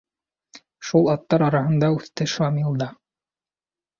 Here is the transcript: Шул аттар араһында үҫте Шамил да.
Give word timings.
Шул 0.87 1.09
аттар 1.15 1.43
араһында 1.49 1.91
үҫте 1.97 2.27
Шамил 2.33 2.81
да. 2.85 2.91